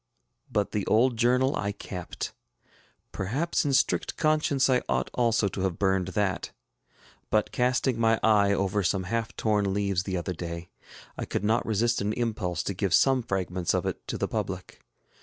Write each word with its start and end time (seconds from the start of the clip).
But 0.51 0.71
the 0.71 0.83
old 0.87 1.15
journal 1.15 1.55
I 1.55 1.73
kept. 1.73 2.33
Perhaps 3.11 3.65
in 3.65 3.71
strict 3.73 4.17
conscience 4.17 4.67
I 4.67 4.81
ought 4.89 5.11
also 5.13 5.47
to 5.49 5.61
have 5.61 5.77
burned 5.77 6.07
that; 6.17 6.49
but 7.29 7.51
casting 7.51 7.99
my 7.99 8.19
eye 8.23 8.51
over 8.51 8.81
some 8.81 9.03
half 9.03 9.35
torn 9.35 9.75
leaves 9.75 10.01
the 10.01 10.17
other 10.17 10.33
day, 10.33 10.71
I 11.19 11.25
could 11.25 11.43
not 11.43 11.67
resist 11.67 12.01
an 12.01 12.13
impulse 12.13 12.63
to 12.63 12.73
give 12.73 12.95
some 12.95 13.21
fragments 13.21 13.75
of 13.75 13.85
it 13.85 14.07
to 14.07 14.17
the 14.17 14.27
public. 14.27 14.81